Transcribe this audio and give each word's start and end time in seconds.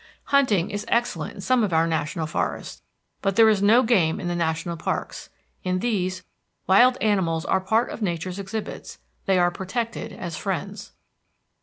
Hunting 0.33 0.71
is 0.71 0.83
excellent 0.87 1.35
in 1.35 1.41
some 1.41 1.63
of 1.63 1.71
our 1.71 1.85
national 1.85 2.25
forests, 2.25 2.81
but 3.21 3.35
there 3.35 3.47
is 3.47 3.61
no 3.61 3.83
game 3.83 4.19
in 4.19 4.27
the 4.27 4.35
national 4.35 4.75
parks; 4.75 5.29
in 5.63 5.77
these, 5.77 6.23
wild 6.65 6.97
animals 7.01 7.45
are 7.45 7.59
a 7.59 7.61
part 7.61 7.91
of 7.91 8.01
nature's 8.01 8.39
exhibits; 8.39 8.97
they 9.27 9.37
are 9.37 9.51
protected 9.51 10.11
as 10.11 10.35
friends. 10.35 10.93